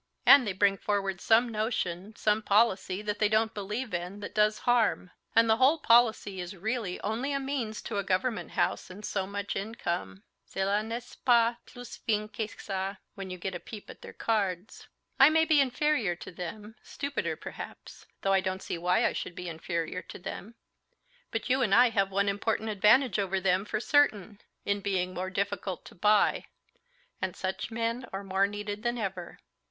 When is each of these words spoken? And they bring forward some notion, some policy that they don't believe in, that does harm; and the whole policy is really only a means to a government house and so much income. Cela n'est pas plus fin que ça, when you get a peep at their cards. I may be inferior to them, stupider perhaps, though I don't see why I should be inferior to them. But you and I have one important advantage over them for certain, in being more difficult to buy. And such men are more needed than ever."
And 0.25 0.47
they 0.47 0.53
bring 0.53 0.77
forward 0.79 1.21
some 1.21 1.47
notion, 1.49 2.15
some 2.15 2.41
policy 2.41 3.03
that 3.03 3.19
they 3.19 3.29
don't 3.29 3.53
believe 3.53 3.93
in, 3.93 4.19
that 4.21 4.33
does 4.33 4.57
harm; 4.65 5.11
and 5.35 5.47
the 5.47 5.57
whole 5.57 5.77
policy 5.77 6.41
is 6.41 6.55
really 6.55 6.99
only 7.01 7.31
a 7.33 7.39
means 7.39 7.83
to 7.83 7.99
a 7.99 8.03
government 8.03 8.49
house 8.53 8.89
and 8.89 9.05
so 9.05 9.27
much 9.27 9.55
income. 9.55 10.23
Cela 10.43 10.81
n'est 10.81 11.17
pas 11.23 11.55
plus 11.67 11.97
fin 11.97 12.27
que 12.29 12.47
ça, 12.47 12.97
when 13.13 13.29
you 13.29 13.37
get 13.37 13.53
a 13.53 13.59
peep 13.59 13.91
at 13.91 14.01
their 14.01 14.11
cards. 14.11 14.87
I 15.19 15.29
may 15.29 15.45
be 15.45 15.61
inferior 15.61 16.15
to 16.15 16.31
them, 16.31 16.73
stupider 16.81 17.35
perhaps, 17.35 18.07
though 18.23 18.33
I 18.33 18.41
don't 18.41 18.63
see 18.63 18.79
why 18.79 19.05
I 19.05 19.13
should 19.13 19.35
be 19.35 19.47
inferior 19.47 20.01
to 20.01 20.17
them. 20.17 20.55
But 21.29 21.47
you 21.47 21.61
and 21.61 21.75
I 21.75 21.91
have 21.91 22.09
one 22.09 22.27
important 22.27 22.69
advantage 22.71 23.19
over 23.19 23.39
them 23.39 23.65
for 23.65 23.79
certain, 23.79 24.41
in 24.65 24.81
being 24.81 25.13
more 25.13 25.29
difficult 25.29 25.85
to 25.85 25.93
buy. 25.93 26.45
And 27.21 27.35
such 27.35 27.69
men 27.69 28.07
are 28.11 28.23
more 28.23 28.47
needed 28.47 28.81
than 28.81 28.97
ever." 28.97 29.37